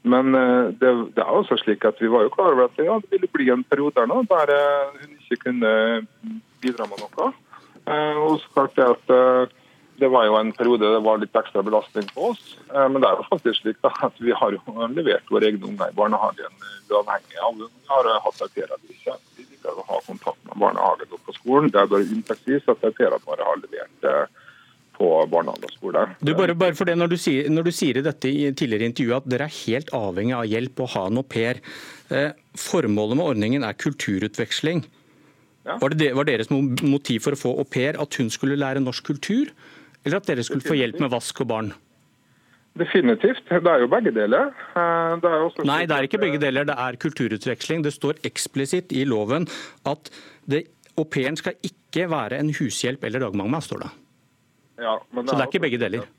Men 0.03 0.33
uh, 0.33 0.71
det, 0.73 0.91
det, 1.15 1.21
er 1.21 1.29
også 1.29 1.59
slik 1.61 1.85
at 1.85 1.99
vi 2.01 2.09
var 2.09 2.25
jo 2.25 2.33
klar 2.33 2.55
over 2.55 2.69
at 2.69 2.79
ja, 2.81 2.97
det 3.03 3.11
ville 3.13 3.29
bli 3.29 3.51
en 3.53 3.63
periode 3.63 3.99
der 3.99 4.09
nå 4.09 4.23
der 4.29 4.53
uh, 4.55 4.95
hun 4.97 5.17
ikke 5.19 5.43
kunne 5.45 5.71
bidra 6.61 6.87
med 6.89 7.01
noe. 7.03 7.31
Eh, 7.85 8.17
og 8.17 8.39
så 8.41 8.53
klart 8.53 8.75
det 8.77 8.85
at 8.85 9.13
eh, 9.15 9.53
det 10.01 10.09
var 10.13 10.25
jo 10.25 10.37
en 10.37 10.51
periode 10.53 10.89
det 10.93 11.01
var 11.05 11.21
litt 11.21 11.37
ekstra 11.37 11.63
belastning 11.65 12.05
på 12.13 12.31
oss. 12.31 12.43
Eh, 12.69 12.87
men 12.89 13.01
det 13.01 13.09
er 13.09 13.17
jo 13.19 13.29
faktisk 13.29 13.61
slik 13.61 13.79
da, 13.85 13.93
at 14.07 14.21
vi 14.21 14.35
har 14.37 14.53
jo 14.55 14.87
levert 14.93 15.33
våre 15.33 15.49
egne 15.49 15.71
unger 15.71 15.89
i 15.89 15.97
barnehagen 15.97 16.67
uavhengig 16.91 17.39
av 17.39 17.49
om 17.53 17.63
vi 17.63 17.69
har 17.89 18.11
hatt 18.25 18.43
au 18.43 18.51
pair 18.53 18.67
eller 18.67 18.93
ikke. 18.93 19.17
Vi 19.37 19.47
liker 19.47 19.81
å 19.81 19.87
ha 19.89 19.99
kontakt 20.05 20.41
med 20.49 20.61
barnehagen 20.61 21.17
og 21.17 21.25
på 21.25 21.37
skolen. 21.39 21.71
Det 21.73 21.81
er 21.81 21.91
bare 21.93 22.09
unntaksvis 22.17 22.69
at 22.69 22.85
au 22.85 22.93
pairene 22.99 23.25
våre 23.25 23.49
har 23.49 23.61
levert 23.63 24.09
på 25.01 25.09
barnehage 25.33 25.67
og 25.67 25.75
skole. 25.75 26.05
Du, 26.21 26.31
bare, 26.37 26.55
bare 26.57 26.77
for 26.77 26.89
det, 26.89 26.95
når 27.01 27.11
du, 27.15 27.17
sier, 27.19 27.49
når 27.49 27.67
du 27.67 27.73
sier 27.73 27.99
i 27.99 28.05
dette 28.05 28.29
i 28.29 28.47
tidligere 28.53 28.91
intervjuet 28.91 29.25
at 29.25 29.29
dere 29.33 29.49
er 29.49 29.59
helt 29.65 29.93
avhengig 29.97 30.37
av 30.37 30.47
hjelp 30.53 30.85
og 30.85 30.91
ha 30.95 31.05
en 31.09 31.21
au 31.21 31.27
pair. 31.35 31.61
Formålet 32.59 33.17
med 33.17 33.33
ordningen 33.33 33.65
er 33.65 33.77
kulturutveksling. 33.79 34.83
Ja. 35.67 35.77
Var, 35.81 35.93
det, 35.93 36.09
var 36.17 36.25
deres 36.25 36.49
motiv 36.51 37.21
for 37.25 37.37
å 37.37 37.39
få 37.39 37.53
au 37.61 37.67
pair 37.69 37.99
at 38.01 38.17
hun 38.17 38.31
skulle 38.33 38.57
lære 38.59 38.81
norsk 38.81 39.05
kultur, 39.11 39.53
eller 40.01 40.17
at 40.17 40.29
dere 40.29 40.45
skulle 40.45 40.65
få 40.65 40.77
hjelp 40.79 41.01
med 41.03 41.13
vask 41.13 41.43
og 41.43 41.49
barn? 41.51 41.71
Definitivt. 42.79 43.43
Det 43.51 43.67
er 43.67 43.83
jo 43.83 43.89
begge 43.91 44.13
deler. 44.15 44.53
Eh, 44.79 45.15
det 45.21 45.31
er 45.31 45.65
Nei, 45.67 45.81
det 45.89 45.95
er 45.95 46.07
ikke 46.07 46.21
begge 46.21 46.39
deler. 46.41 46.65
Det 46.67 46.77
er 46.79 46.97
kulturutveksling. 47.03 47.83
Det 47.83 47.91
står 47.93 48.21
eksplisitt 48.27 48.95
i 48.95 49.03
loven 49.05 49.47
at 49.91 50.11
au 50.95 51.05
pairen 51.07 51.37
skal 51.39 51.57
ikke 51.67 52.07
være 52.11 52.39
en 52.39 52.53
hushjelp 52.55 53.03
eller 53.07 53.25
dagmamma, 53.25 53.59
står 53.63 53.83
det. 53.85 53.91
Ja, 54.81 54.97
Så 55.13 55.21
det 55.21 55.37
er 55.37 55.47
ikke 55.47 55.63
begge 55.67 55.79
deler. 55.81 56.09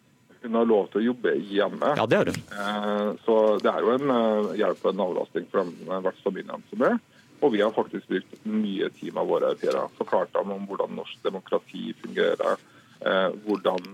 Hun 0.43 0.59
har 0.59 0.67
lov 0.67 0.89
til 0.91 1.03
å 1.03 1.07
jobbe 1.13 1.37
hjemme. 1.53 1.93
Ja, 1.99 2.05
det 2.07 2.19
har 2.19 2.31
hun. 2.31 2.39
Eh, 2.51 3.11
så 3.23 3.37
det 3.63 3.71
er 3.71 3.85
jo 3.85 3.93
en 3.95 4.13
eh, 4.15 4.53
hjelp 4.59 4.85
og 4.85 4.91
en 4.91 5.03
avlastning 5.05 5.49
for 5.53 5.71
den 5.71 6.05
vertsfamilien 6.07 6.65
som 6.71 6.87
er. 6.89 6.97
Og 7.43 7.55
vi 7.55 7.63
har 7.63 7.75
faktisk 7.75 8.09
brukt 8.11 8.47
mye 8.47 8.89
tid 8.99 9.15
med 9.15 9.29
våre 9.31 9.53
europeere. 9.53 9.87
Forklart 9.99 10.35
dem 10.35 10.51
om 10.55 10.67
hvordan 10.67 10.95
norsk 10.99 11.23
demokrati 11.27 11.93
fungerer. 12.03 12.59
Eh, 13.03 13.29
hvordan 13.47 13.87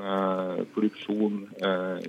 korrupsjon, 0.74 1.46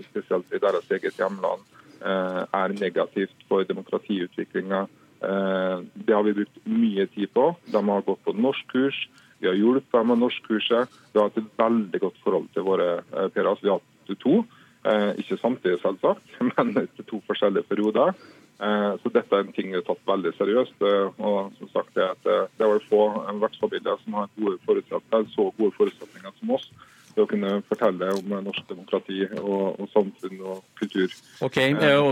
spesielt 0.10 0.56
i 0.56 0.60
deres 0.60 0.90
eget 0.92 1.20
hjemland, 1.20 1.64
er 2.00 2.76
negativt 2.80 3.48
for 3.48 3.64
demokratiutviklinga. 3.68 4.86
Det 5.20 6.16
har 6.16 6.24
vi 6.28 6.36
brukt 6.38 6.60
mye 6.68 7.06
tid 7.12 7.32
på. 7.36 7.50
De 7.72 7.82
har 7.88 8.06
gått 8.08 8.24
på 8.24 8.36
norskkurs. 8.36 9.00
Vi 9.40 9.48
har 9.48 9.58
hjulpet 9.58 9.92
dem 9.96 10.12
med 10.12 10.22
norskkurset. 10.24 10.98
Vi 11.14 11.20
har 11.20 11.30
hatt 11.30 11.40
et 11.40 11.54
veldig 11.60 12.02
godt 12.04 12.20
forhold 12.24 12.50
til 12.54 12.66
våre 12.68 12.90
europeiere. 13.12 13.56
Vi 13.62 13.72
har 13.72 13.80
hatt 13.80 14.20
to. 14.20 14.44
Eh, 14.90 15.12
ikke 15.20 15.38
samtidig, 15.42 15.80
selvsagt, 15.84 16.36
men 16.50 16.76
etter 16.84 17.08
to 17.08 17.22
forskjellige 17.28 17.68
perioder. 17.72 18.14
Eh, 18.60 18.94
så 19.00 19.12
dette 19.16 19.36
er 19.36 19.46
en 19.46 19.54
ting 19.56 19.72
vi 19.72 19.80
har 19.80 19.88
tatt 19.88 20.04
veldig 20.08 20.36
seriøst. 20.38 20.78
Eh, 20.84 21.20
og 21.24 21.52
som 21.60 21.72
sagt, 21.74 21.94
Det, 21.96 22.08
eh, 22.26 22.48
er 22.60 22.72
vel 22.74 22.86
få 22.90 23.04
vertsfamilier 23.44 24.00
som 24.04 24.14
har 24.14 24.30
gode 24.40 24.58
forutsetninger, 24.68 25.28
så 25.36 25.52
gode 25.58 25.76
forutsetninger 25.80 26.32
som 26.40 26.52
oss 26.52 26.72
til 27.14 27.24
å 27.24 27.30
kunne 27.30 27.52
fortelle 27.70 28.12
om 28.18 28.36
norsk 28.46 28.68
demokrati 28.70 29.24
og, 29.40 29.80
og 29.80 29.88
samfunn 29.94 30.44
og 30.52 30.62
kultur. 30.80 31.14
Ok, 31.46 31.58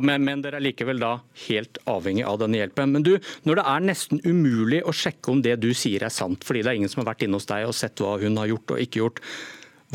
men, 0.01 0.25
men, 0.25 0.43
dere 0.43 0.59
er 0.59 0.65
likevel 0.65 1.01
da 1.01 1.13
helt 1.47 1.79
avhengig 1.89 2.25
av 2.27 2.41
denne 2.41 2.61
hjelpen. 2.61 2.95
Men 2.95 3.05
du, 3.05 3.13
når 3.47 3.61
det 3.61 3.67
er 3.73 3.85
nesten 3.91 4.23
umulig 4.25 4.81
å 4.83 4.95
sjekke 4.95 5.33
om 5.33 5.43
det 5.45 5.57
du 5.63 5.69
sier 5.77 6.07
er 6.07 6.13
sant, 6.13 6.43
fordi 6.47 6.63
det 6.63 6.73
er 6.73 6.81
ingen 6.81 6.91
som 6.91 7.03
har 7.03 7.11
vært 7.13 7.27
inne 7.27 7.39
hos 7.39 7.49
deg 7.49 7.67
og 7.69 7.77
sett 7.77 8.03
hva 8.03 8.17
hun 8.21 8.39
har 8.41 8.51
gjort 8.51 8.75
og 8.75 8.83
ikke 8.83 9.01
gjort, 9.03 9.23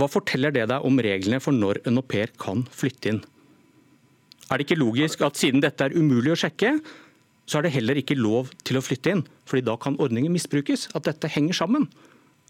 hva 0.01 0.09
forteller 0.09 0.55
det 0.55 0.69
deg 0.71 0.89
om 0.89 1.01
reglene 1.05 1.41
for 1.45 1.53
når 1.53 1.83
en 1.89 2.01
au 2.01 2.07
pair 2.07 2.33
kan 2.41 2.65
flytte 2.73 3.13
inn? 3.13 3.23
Er 4.49 4.61
det 4.61 4.67
ikke 4.67 4.81
logisk 4.81 5.23
at 5.25 5.39
siden 5.41 5.63
dette 5.65 5.85
er 5.85 5.97
umulig 5.97 6.33
å 6.35 6.39
sjekke, 6.39 6.79
så 7.49 7.59
er 7.59 7.67
det 7.67 7.75
heller 7.75 7.99
ikke 8.01 8.17
lov 8.17 8.53
til 8.65 8.79
å 8.79 8.85
flytte 8.85 9.13
inn? 9.13 9.23
Fordi 9.49 9.65
da 9.67 9.77
kan 9.81 9.99
ordningen 10.01 10.33
misbrukes. 10.33 10.91
At 10.97 11.09
dette 11.09 11.31
henger 11.33 11.57
sammen. 11.57 11.89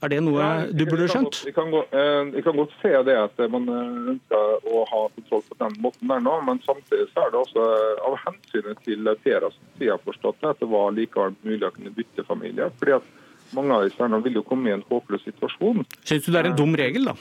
Er 0.03 0.11
det 0.11 0.19
noe 0.27 0.47
du 0.75 0.83
burde 0.89 1.07
skjønt? 1.11 1.43
Vi 1.47 1.53
kan, 1.55 1.71
godt, 1.71 1.93
vi 2.35 2.43
kan, 2.43 2.57
godt 2.59 2.73
se 2.81 2.91
det 3.07 3.15
at 3.15 3.43
man 3.53 3.69
eh, 3.71 3.99
ønsker 4.15 4.67
å 4.67 4.83
ha 4.91 5.03
kontroll 5.15 5.45
på 5.47 5.59
den 5.61 5.77
måten 5.85 6.11
der 6.11 6.25
nå, 6.25 6.33
men 6.49 6.59
samtidig 6.67 7.07
så 7.13 7.27
er 7.27 7.35
det 7.35 7.39
også 7.39 7.67
eh, 7.77 8.01
av 8.09 8.17
hensynet 8.25 8.83
til 8.83 9.11
som 9.23 9.59
sier 9.79 10.01
forstått 10.03 10.43
at 10.49 10.59
det 10.59 10.71
var 10.73 10.91
likevel 10.97 11.37
mulig 11.47 11.69
å 11.69 11.75
kunne 11.77 11.95
bytte 11.95 12.27
familie. 12.27 12.71
fordi 12.81 12.97
at 12.99 13.07
mange 13.55 13.77
av 13.77 13.87
disse 13.87 14.09
vil 14.25 14.41
jo 14.41 14.45
komme 14.49 14.71
i 14.71 14.75
en 14.75 14.85
håpløs 14.89 15.23
situasjon. 15.29 15.87
Syns 16.03 16.27
du 16.27 16.33
det 16.33 16.41
er 16.41 16.51
en 16.51 16.59
dum 16.59 16.75
regel, 16.79 17.11
da? 17.13 17.17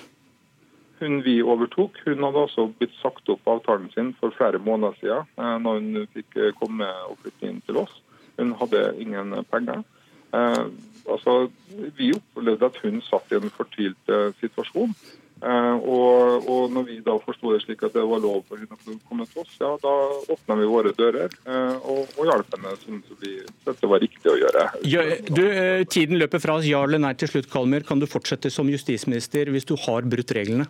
Hun 1.02 1.22
vi 1.26 1.40
overtok, 1.42 1.98
hun 2.06 2.22
hadde 2.26 2.46
også 2.46 2.68
blitt 2.78 2.94
sagt 3.02 3.30
opp 3.34 3.48
avtalen 3.50 3.90
sin 3.94 4.14
for 4.20 4.34
flere 4.38 4.62
måneder 4.62 4.98
siden, 5.02 5.30
eh, 5.38 5.58
når 5.66 5.82
hun 5.82 6.08
fikk 6.16 6.38
eh, 6.38 6.54
komme 6.58 6.88
og 7.10 7.20
flytte 7.22 7.50
inn 7.50 7.62
til 7.68 7.82
oss. 7.84 7.94
Hun 8.40 8.56
hadde 8.58 8.88
ingen 9.02 9.36
penger. 9.52 9.84
Eh, 11.12 11.18
altså, 11.18 11.50
vi 11.98 12.14
opplevde 12.16 12.66
at 12.66 12.78
hun 12.84 13.02
satt 13.02 13.32
i 13.32 13.40
en 13.40 13.52
fortvilt 13.54 14.12
eh, 14.12 14.32
situasjon. 14.42 14.94
Eh, 15.42 15.78
og, 15.90 16.46
og, 16.46 16.68
når 16.70 16.84
vi 16.86 17.00
da 17.02 17.16
forsto 17.24 17.54
det 17.56 17.64
slik 17.64 17.82
at 17.88 17.96
det 17.96 18.04
var 18.06 18.22
lov 18.22 18.44
for 18.46 18.62
henne 18.62 18.78
å 18.78 18.98
komme 19.10 19.26
til 19.26 19.42
oss, 19.42 19.56
ja, 19.58 19.72
da 19.82 19.94
åpna 20.30 20.58
vi 20.60 20.68
våre 20.70 20.92
dører 20.94 21.34
eh, 21.34 21.80
og, 21.82 22.12
og 22.14 22.30
hjalp 22.30 22.54
henne 22.54 22.76
som 22.84 23.00
vi 23.24 23.40
syntes 23.64 23.90
var 23.90 24.04
riktig 24.04 24.30
å 24.30 24.38
gjøre. 24.38 24.68
Ja, 24.86 25.08
du, 25.26 25.44
tiden 25.90 26.22
løper 26.22 26.44
fra 26.44 26.60
oss. 26.60 26.70
Ja 26.70 26.84
eller 26.86 27.02
nei 27.02 27.16
til 27.18 27.32
slutt, 27.32 27.50
Kalmer. 27.52 27.82
Kan 27.88 28.04
du 28.04 28.06
fortsette 28.10 28.54
som 28.54 28.70
justisminister 28.70 29.50
hvis 29.50 29.66
du 29.66 29.74
har 29.88 30.06
brutt 30.06 30.38
reglene? 30.38 30.70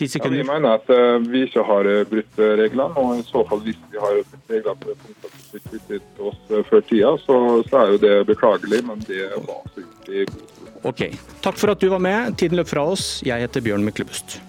Ti 0.00 0.06
sekunder. 0.08 0.38
Ja, 0.38 0.44
vi 0.44 0.48
mener 0.48 0.78
at 0.78 0.86
uh, 0.88 1.20
vi 1.28 1.42
ikke 1.44 1.62
har 1.68 1.84
uh, 1.84 1.98
brutt 2.08 2.38
uh, 2.40 2.46
reglene. 2.56 2.86
og 2.96 3.18
i 3.20 3.24
så 3.28 3.42
fall 3.50 3.60
Hvis 3.66 3.76
vi 3.92 4.00
har 4.00 4.22
brutt 4.30 4.54
reglene 4.54 4.80
på 4.80 4.88
det 4.88 4.96
punktet 5.04 5.28
at 5.28 5.50
vi 5.52 5.60
kvittet 5.66 6.22
oss 6.30 6.38
før 6.70 6.86
tida, 6.88 7.10
så, 7.20 7.36
så, 7.68 7.82
er 7.82 7.92
jo 7.92 7.98
det 8.06 8.14
beklagelig, 8.30 8.80
men 8.88 9.04
det 9.04 9.26
var 9.36 9.60
så 9.74 9.84
gjort 9.84 10.08
i 10.08 10.24
god 10.32 10.88
Ok. 10.88 11.02
Takk 11.44 11.60
for 11.60 11.74
at 11.74 11.82
du 11.84 11.90
var 11.92 12.00
med. 12.00 12.38
Tiden 12.40 12.56
løp 12.56 12.70
fra 12.72 12.86
oss. 12.88 13.18
Jeg 13.26 13.44
heter 13.44 13.60
Bjørn 13.60 13.84
Myklebust. 13.84 14.40